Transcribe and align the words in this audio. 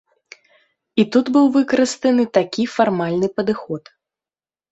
І 1.01 1.05
тут 1.15 1.25
быў 1.35 1.45
выкарыстаны 1.57 2.25
такі 2.37 2.63
фармальны 2.77 3.27
падыход. 3.41 3.83